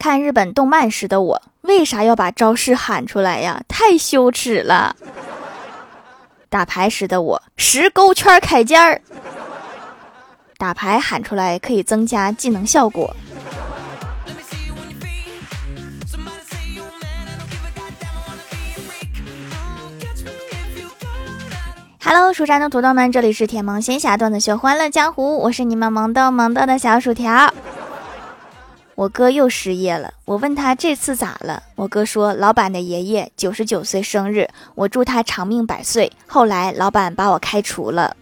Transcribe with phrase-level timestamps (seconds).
[0.00, 3.60] 看日本动漫时的我，为啥要把招式喊出来呀？
[3.68, 4.96] 太羞耻了。
[6.48, 9.02] 打牌时的我，十勾圈开尖儿。
[10.56, 13.14] 打牌喊出来可以增加技能效果。
[22.02, 27.52] Hello，蜀山的土豆们，这里是甜萌仙侠段子秀欢乐江湖，我是你们萌豆萌豆的小薯条。
[29.00, 31.62] 我哥又失业了，我问他这次咋了？
[31.74, 36.12] 我哥说老板的爷爷九十九岁生日，我祝他长命百岁。
[36.26, 38.14] 后来老板把我开除了，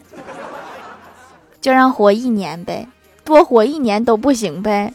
[1.60, 2.86] 就让活一年呗，
[3.24, 4.94] 多活一年都不行呗。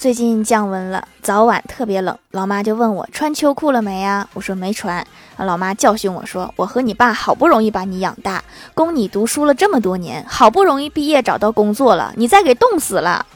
[0.00, 4.26] 最近降温了，早晚特别冷，老妈就问我穿秋裤了没呀？
[4.32, 5.06] 我说没穿。
[5.36, 8.42] 老妈教训我说：“我和你爸好不容易把你养大，
[8.72, 13.26] 供你读书了这么多年，好不容易毕业找到工作了，你再给冻死了。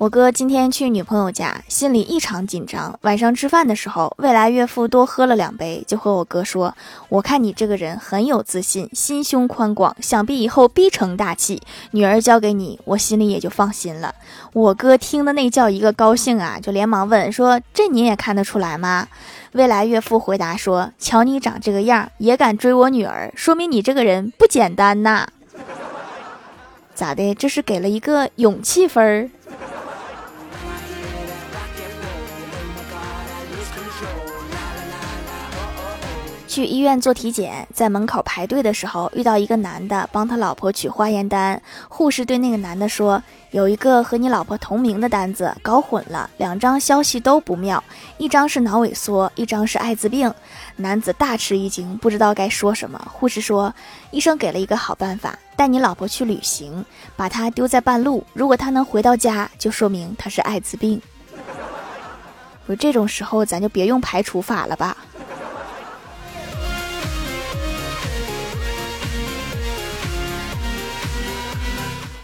[0.02, 2.98] 我哥今天去女朋友家，心里异常紧张。
[3.04, 6.76] 晚上吃饭的时候，未来岳父多喝了两杯，就和我哥说
[7.08, 11.62] ：“我看你这个人很有自信，心胸宽广，想必以后必成大器。
[11.92, 14.16] 女儿交给你，我心里也就放心了。”
[14.54, 19.08] 我哥听的那叫一个高兴啊，就连忙问说：“这你也看得出来吗？”
[19.54, 25.28] 未来岳父回答说：“瞧你长这个样，也敢追我女儿，说明你这个人不简单呐。”
[26.96, 27.36] 咋的？
[27.36, 29.30] 这是给了一个勇气分儿？
[36.52, 41.62] 去医院做体检，在门口排队的时候，遇到一个男的帮他老婆取化验单。
[41.88, 47.82] 护士对那个男的说：“有一个和你老婆同名的单子，搞混了，两张消息都不妙，
[48.18, 50.30] 一张是脑萎缩，一张是艾滋病。”
[50.76, 53.02] 男子大吃一惊，不知道该说什么。
[53.14, 53.74] 护士说
[54.12, 56.84] ：“医生给了一个好办法，带你老婆去旅行，
[57.16, 61.02] 把她丢在半路，如果她能回到家，就说明她是艾滋病。”
[62.68, 64.98] 说这种时候，咱就别用排除法了吧。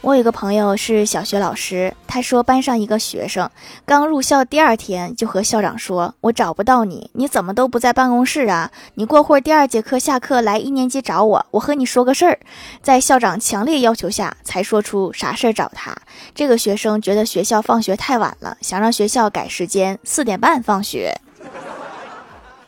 [0.07, 3.51] 我有个朋友是小学老师，他说班上一个学生
[3.85, 8.71] 刚入校第二天就和校长说：“我找不到你，你怎么都不在办公室啊？
[8.93, 12.39] 你过会儿第二节课下课来一年级找我，我和你说个事儿。”
[12.81, 15.93] 在校长强烈要求下，才说出啥事儿找他。
[16.33, 21.19] 这个学生觉得学校放学太晚了，想让学校改时间，四点半放学。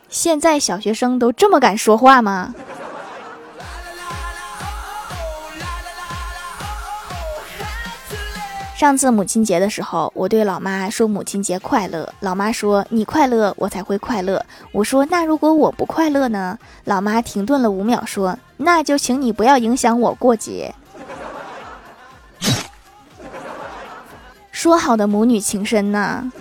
[0.09, 2.53] 现在小学生都这么敢说话吗？
[8.79, 12.13] 上次母亲节的时候，我对老妈说母亲节快乐。
[12.21, 14.45] 老妈说你快乐，我才会快乐。
[14.71, 16.57] 我说那如果我不快乐呢？
[16.85, 20.73] 老妈停顿了五秒，说那就请你不要影响我过节。
[24.53, 26.31] 说好的母女情深呢？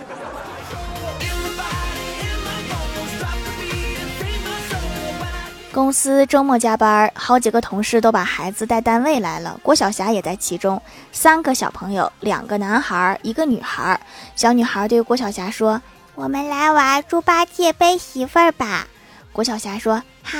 [5.71, 10.81] 公司周末加班，好几个同事都把孩子带单位来了，郭晓霞也在其中。
[11.11, 13.99] 三个小朋友，两个男孩，一个女孩。
[14.35, 15.79] 小女孩对郭晓霞说
[16.15, 18.87] ：“我们来玩猪八戒背媳妇儿吧。”
[19.31, 20.39] 郭晓霞说：“好。”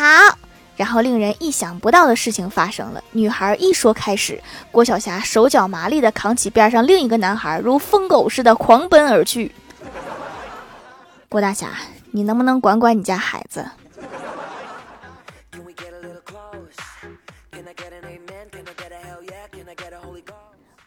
[0.76, 4.42] 然后令人意想不到的事情发生了，女孩一说开始，
[4.72, 9.54] 郭晓霞手脚麻利地扛起边上另一个男孩，如疯狗似的狂奔而去。
[11.28, 11.68] 郭大侠，
[12.12, 13.64] 你能不能管管你家孩子？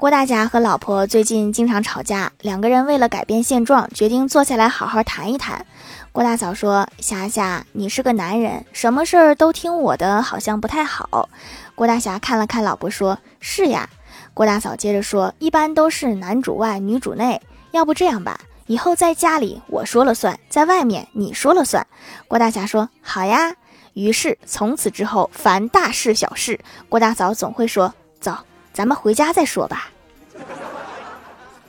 [0.02, 5.64] 郭大侠和老婆最近经常吵架，两个人为了改变现状，决定坐下来好好谈一谈。
[6.10, 11.28] 郭大嫂说：“霞霞，你是个男人，什么事儿都听我的，好像不太好。”
[11.76, 13.88] 郭大侠看了看老婆，说：“是呀。”
[14.34, 21.86] 郭大嫂接着说：“一般都是男主外，女主内，要不这样吧，以后在家里我说了算，在外面你说了算。”
[22.26, 23.54] 郭大侠说：“好呀。”
[23.94, 28.36] 于是从此之后，凡大事小事，郭大嫂总会说：“走。”
[28.74, 29.90] 咱们回家再说吧。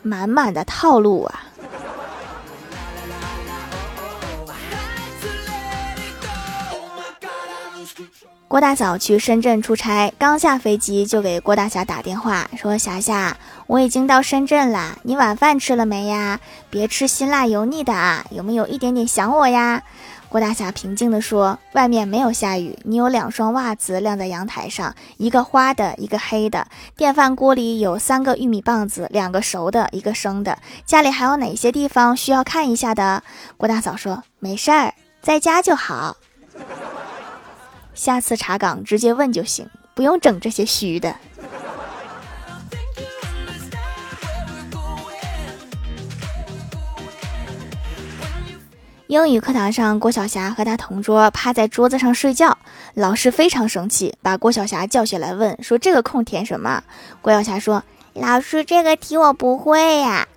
[0.04, 1.42] 满满的套路啊！
[8.48, 13.36] 郭大嫂去深圳出差，刚下飞机就给郭大侠打电话说：“霞霞，
[13.66, 16.40] 我已经到深圳啦，你晚饭吃了没呀？
[16.70, 19.82] 别吃辛辣油腻的啊，有没有一点点想我呀？
[20.34, 26.66] 郭大侠平静地说：“外面没有下雨，你有两双袜子晾在阳台上，一个花的，一个黑的。
[26.98, 30.58] 电饭锅里有三个玉米棒子，两个熟的，一个生的。
[30.88, 33.22] 家里还有哪些地方需要看一下的？”
[33.58, 36.18] 郭大嫂说：“没事儿，在家就好。
[37.94, 41.16] 下次查岗直接问就行，不用整这些虚的。”
[49.14, 52.58] 英语课堂上，郭晓霞和她同桌趴在桌子上睡觉，
[52.96, 56.82] 老师非常生气，把郭晓霞叫起来问说：“这个空填什么？”
[57.22, 57.84] 郭晓霞说
[58.14, 60.28] ：“老师，这个题我不会呀。”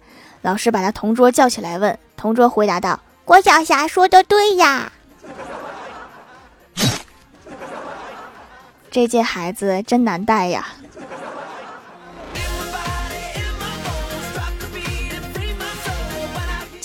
[0.42, 4.92] 老师把他同桌叫起来问，同桌回答道：“郭晓霞说的对呀。”
[8.90, 10.66] 这届孩子真难带呀。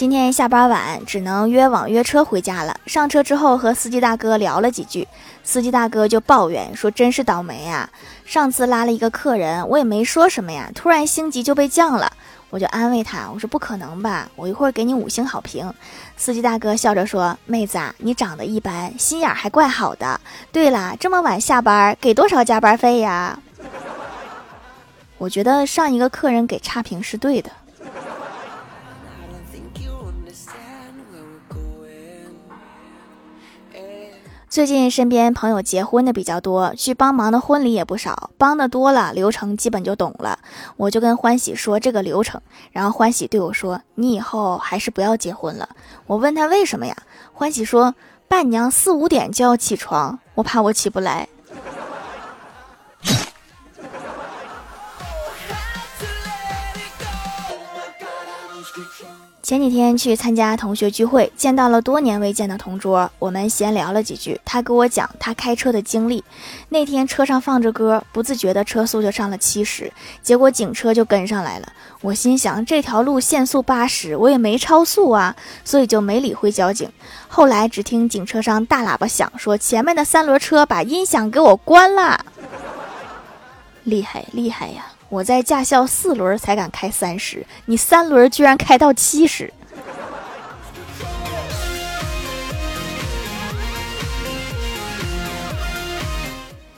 [0.02, 2.76] 今天下班晚，只能约网约车回家了。
[2.88, 5.08] 上车之后和司机大哥聊了几句，
[5.44, 7.88] 司机大哥就抱怨说：“真是倒霉啊！
[8.26, 12.12] 上次拉了一个客人，我也没说什么呀，突然星级就被降了。”
[12.50, 15.72] 我就安慰他，我说：“不可能吧，我一会儿给你五星好评。”
[16.18, 20.20] 司机大哥笑着说：“妹子啊，你长得一般，心眼还怪好的。
[20.52, 23.38] 对了，这么晚下班，给多少加班费呀？”
[25.20, 27.52] 我觉得上一个客人给差评是对的。
[34.52, 40.40] 最近身边朋友结婚的比较多，去帮忙的婚礼也不少，帮的多了，流程基本就懂了。
[40.76, 42.42] 我就跟欢喜说这个流程，
[42.74, 45.70] 然后欢喜对我说：“你以后还是不要结婚了。”
[46.06, 46.94] 我问他为什么呀？
[47.32, 47.96] 欢喜说
[48.28, 51.30] ：“伴娘四五点就要起床，我怕我起不来。”
[59.44, 64.40] 前几天去参加同学聚会，见到了多年未见的同桌，我们闲聊了几句。
[64.46, 66.24] 他给我讲他开车的经历。
[66.70, 69.92] 那天车上放着歌，不自觉的车速就上了七十，
[70.22, 71.74] 结果警车就跟上来了。
[72.02, 75.36] 我心想这条路限速八十，我也没超速啊，
[75.66, 76.88] 所以就没理会交警。
[77.28, 82.24] 后来只听警车上大喇叭响，说前面的三轮车把音响给我关了。
[83.84, 84.91] 厉害厉害呀！
[85.12, 89.52] 我在驾校四轮才敢开三十，你三轮居然开到七十。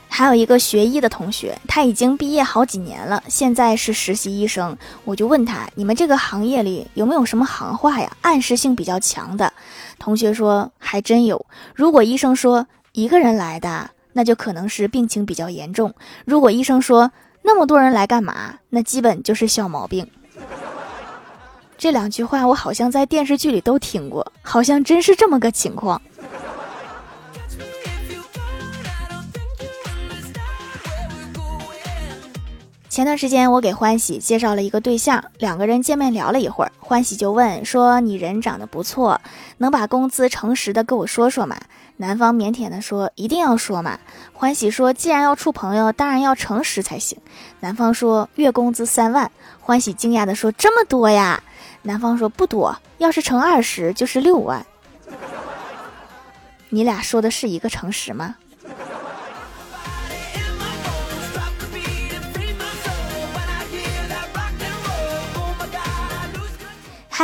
[0.09, 4.75] 还有一个学医的同学，他已经毕业好几年了，现在是实习医生。
[5.05, 8.17] 我就问他：“你们这个行业里有没有什么行话呀？
[8.21, 9.53] 暗示性比较强的？”
[9.99, 11.45] 同学说：“还真有。
[11.75, 15.91] 如果医生说一个人来的，那就可能是病情比较严重；
[16.25, 17.11] 如果医生说……”
[17.43, 18.55] 那么多人来干嘛？
[18.69, 20.09] 那基本就是小毛病。
[21.77, 26.01] 这两句话我好像在电视剧里都听过，好像真是这么个情况。
[32.89, 39.19] 前段时间我给欢喜介绍了一个对象，两个人见面聊了一会儿，欢喜就问说：“你人长得不错，
[39.57, 41.57] 能把工资诚实的跟我说说吗？”
[41.97, 43.99] 男方腼腆的说：“一定要说嘛。”
[44.33, 47.17] 欢喜说：“既然要处朋友，当然要诚实才行。”
[47.61, 49.31] 男方说：“月工资三万。”
[49.61, 51.41] 欢喜惊讶的说：“这么多呀？”
[51.83, 54.65] 男方说：“不多，要是乘二十就是六万。”
[56.69, 58.35] 你俩说的是一个诚实吗？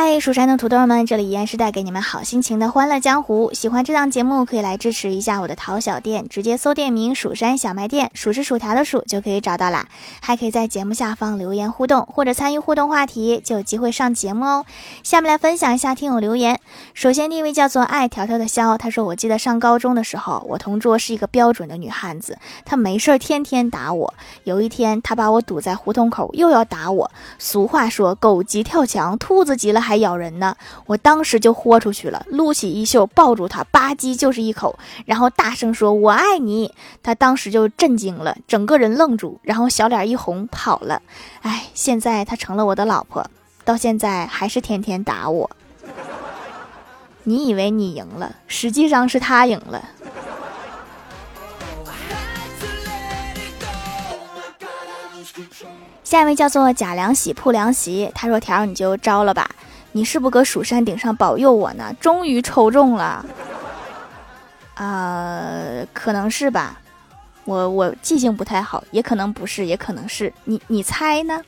[0.01, 3.51] 嗨，蜀山的土豆们，这里依然是带给你们好心情的欢乐江湖。
[3.53, 9.89] 喜欢这档节目，可以来支持一下我的淘小店，直接搜店名“蜀山小卖店”，数是薯条的数就可以找到啦。
[10.21, 14.65] 还可以在节目下方留言互动，或者参与互动话题，就有机会上节目哦。
[15.03, 16.61] 下面来分享一下听友留言。
[16.93, 24.13] 首先第一位叫做爱条条的肖，他说：“我记得上高中的时候，我同桌是一个标准的女汉子，她没事天天打我。
[24.45, 27.11] 有一天，她把我堵在胡同口，又要打我。
[27.37, 30.55] 俗话说，狗急跳墙，兔子急了。”还还咬人呢！
[30.85, 34.77] 我当时就豁出去了，撸起衣袖抱住他，吧唧就是一口，
[35.07, 41.01] 然后大声说：“我爱你。”他当时就震惊了，整个人愣住，然后小脸一红跑了。
[41.41, 43.25] 哎，现在他成了我的老婆，
[43.65, 45.49] 到现在还是天天打我。
[47.23, 49.83] 你以为你赢了，实际上是他赢了。
[56.03, 59.49] 下一位叫做贾良喜铺凉席，他说：“条你就招了吧。”
[59.91, 61.93] 你是不搁蜀山顶上保佑我呢？
[61.99, 63.25] 终于抽中了，
[64.75, 65.51] 啊，
[65.93, 66.79] 可能是吧，
[67.43, 71.41] 我我记性不太好，也可能不是，也可能是你你猜呢？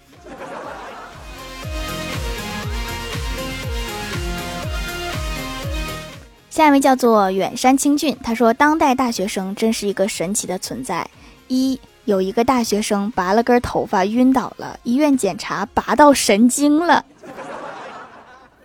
[6.49, 11.07] 下一位叫做远山清俊，他说：“当代大学生真是一个神奇的存在。
[11.47, 17.05] 一有一个大学生拔了根头发晕倒了，医院检查拔到神经了。”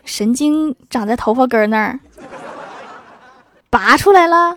[0.07, 2.01] 神经长在头发根儿那儿，
[3.69, 4.57] 拔出来了。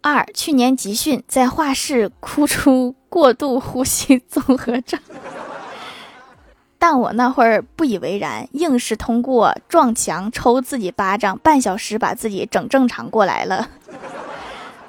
[0.00, 4.98] 二去年集训在画室哭出过度呼吸综合症。”
[6.78, 13.68] 但我那会儿不以为然，硬是通过撞墙抽自己巴掌，半小时把自己整正常过来了。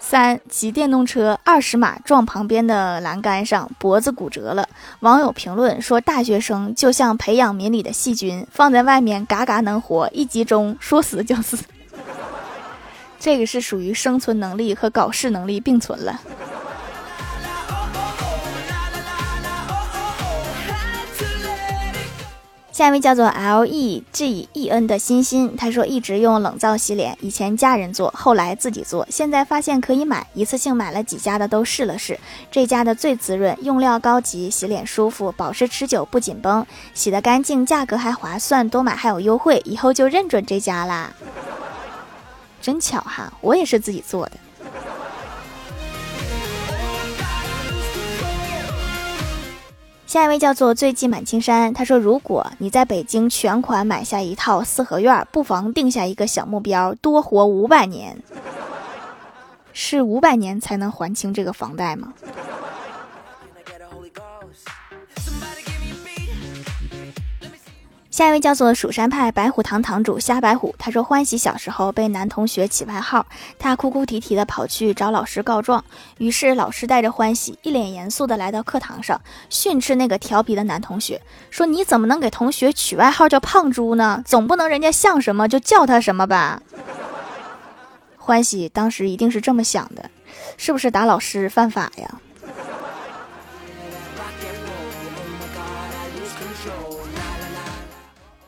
[0.10, 4.70] 三骑电动车二十码撞旁边的栏杆上，脖子骨折了。
[5.02, 11.58] 网友评论说：“大学生就像培养皿里的细菌，放在外面嘎嘎能活，一集中说死就死。
[13.20, 16.22] ”这个是属于生存能力和搞事能力并存了。
[22.78, 32.20] 下一位叫做 L E G E N 的欣欣，他说一直用冷皂洗脸，以前家人做，后来自己做，现在发现可以买，一次性买了几家的都试了试，
[32.52, 41.12] 这家的最滋润，用料高级，洗脸舒服，保湿持久不紧绷，洗得干净，价格还划算，多买还有优惠，以后就认准这家啦。
[42.62, 44.34] 真巧哈，我也是自己做的。
[50.08, 58.18] 下一位叫做醉迹满青山，他说：“如果你在北京全款买下一套四合院，不妨定下一个小目标，多活五百年。
[59.74, 62.14] 是五百年才能还清这个房贷吗？”
[68.18, 73.28] 下一位叫做蜀山派白虎堂堂主瞎白虎，他说欢喜小时候被男同学起外号，
[73.60, 75.86] 他哭哭啼啼的跑去找老师告状，
[76.18, 79.22] 于是老师带着欢喜一脸严肃的来到课堂上
[79.52, 81.22] 训斥那个调皮的男同学，
[81.52, 84.24] 说你怎么能给同学取外号叫胖猪呢？
[84.26, 86.64] 总不能人家像什么就叫他什么吧？
[88.18, 90.10] 欢喜当时一定是这么想的，
[90.58, 92.20] 是不是打老师犯法呀？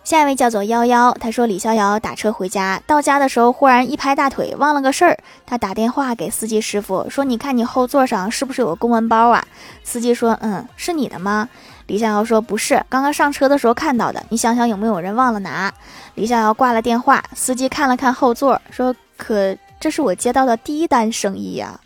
[0.10, 5.16] 下一位叫做幺幺，他说李逍遥打车回家，到家的时候忽然一拍大腿，忘了个事儿。
[5.46, 9.46] 他打电话给司机师傅说：“你看你后座上是不是有个公文包啊？”
[9.86, 11.48] 司机说：“嗯，是你的吗？”
[11.86, 14.26] 李逍遥说：“不是，刚刚上车的时候看到的。
[14.30, 15.72] 你想想有没有人忘了拿？”
[16.16, 21.80] 李逍遥挂了电话，司机看了看后座，说：“可这是我接到的第一单生意呀，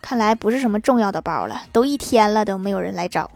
[0.00, 1.62] 看来不是什么重要的包了。
[1.72, 3.28] 都一天了，都没有人来找。”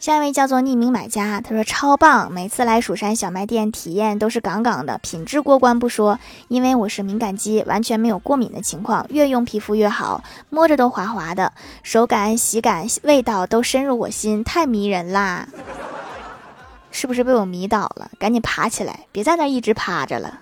[0.00, 11.52] 下一位叫做匿名买家，他说超棒，每次来蜀山小卖店体验都是杠杠的，品质过关不说，因为我是敏感肌，完全没有过敏的情况，越用皮肤越好，摸着都滑滑的，
[11.82, 15.46] 手感、洗感、味道都深入我心，太迷人啦！
[16.90, 18.10] 是不是被我迷倒了？
[18.18, 20.38] 赶紧爬起来，别在那一直趴着了。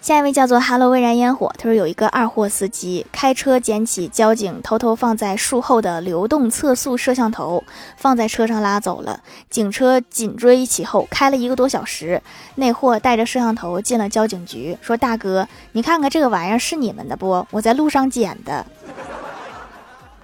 [0.00, 7.62] 下一位叫做 “Hello 微燃烟火”，他说有一个二货司机开车捡起交警偷偷放在树后的流动测速摄像头，
[7.98, 9.20] 放在车上拉走了。
[9.50, 12.20] 警车紧追其后，开了一个多小时。
[12.54, 17.46] 那货带着摄像头进了交警局，说：“大哥，你看看这个玩意儿是你们的不？
[17.50, 18.64] 我在路上捡的。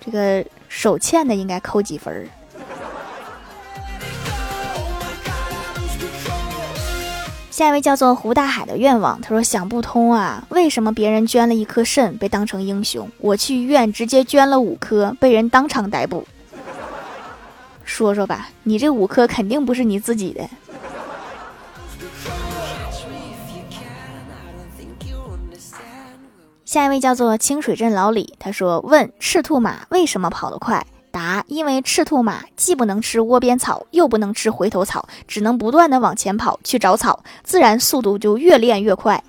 [0.01, 2.27] 这个手欠的应该扣几分儿？”
[7.57, 16.23] 下一位叫做胡大海的愿望，他说想不通啊，为什么别人捐了一颗肾被当成英雄，我去医院直接捐了五颗被人当场逮捕？
[17.83, 20.47] 说说吧，你这五颗肯定不是你自己的。
[26.67, 30.87] 下一位叫做清水镇老李，他说问赤兔马为什么跑得快？
[31.47, 39.23] 因为赤兔马既不能吃窝边草，又不能吃回头草，只能不断的往前跑去找草，自然速度就越练越快。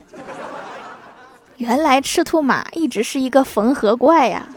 [1.58, 4.48] 原来赤兔马一直是一个缝合怪呀！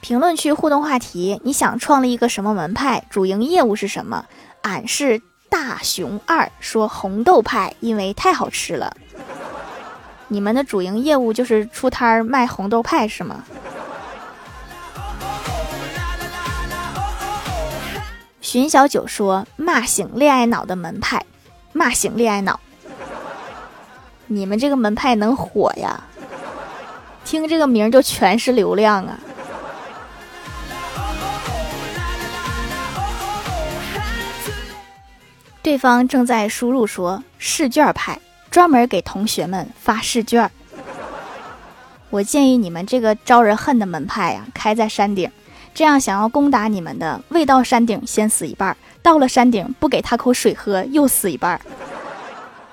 [0.00, 3.04] 评论区互动话题：你想创立一个什么门派？
[3.10, 4.24] 主营业务是什么？
[4.62, 8.96] 俺是大熊二，说红豆派，因为太好吃了。
[10.28, 13.44] 你们的主营业务就是出摊儿卖红豆派是吗？
[18.40, 21.24] 寻小九说：“骂醒恋爱脑的门派，
[21.72, 22.60] 骂醒恋爱脑。
[24.26, 26.04] 你们这个门派能火呀？
[27.24, 29.18] 听这个名就全是流量啊！”
[35.60, 38.20] 对方正在输入说：“试卷派。”
[38.56, 40.50] 专门给同学们发试卷。
[42.08, 45.30] 我建议你们这个招人恨的门派呀，开在山顶，
[45.74, 51.60] 这样想要攻打你们的，未到山顶先死一半，到了山顶不给他口水喝又死一半，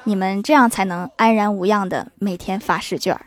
[0.06, 3.20] 你们这样才能安然无恙的每天发试卷。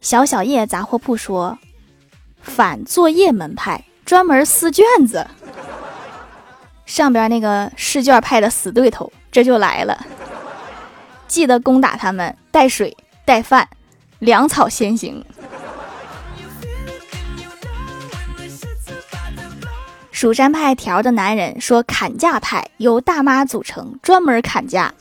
[0.00, 1.58] 小小叶杂货铺说，
[2.40, 5.26] 反作业门派专门撕卷子，
[6.94, 10.06] 上边那个试卷派的死对头这就来了。
[11.26, 13.68] 记得攻打他们，带水带饭，
[14.20, 15.24] 粮草先行。
[20.12, 24.94] 蜀山派条的男人说：“砍价派由大妈组成，专门砍价。”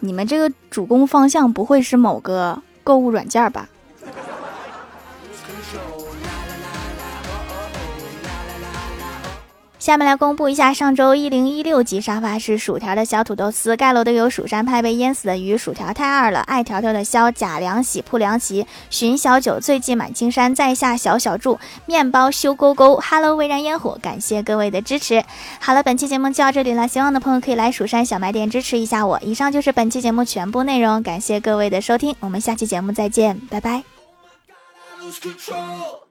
[0.00, 3.68] 你们这个主攻方向不会是某个购物软件吧？
[9.86, 25.22] 下面来公布一下上周一零一六级沙发是薯条的小土豆丝，盖楼的有蜀山派被淹死的鱼，薯条太二了，爱条条的肖贾凉喜铺凉席，寻小九醉迹满青山，在下小小柱面包修勾勾，Hello 微燃烟火，感谢各位的支持。
[25.60, 29.20] 好了，本期节目就到这里了，希望的朋友可以来蜀山小卖店支持一下我。
[29.22, 33.84] 以上就是本期节目全部内容，感谢各位的收听，我们下期节目再见，拜拜。
[35.52, 36.05] Oh.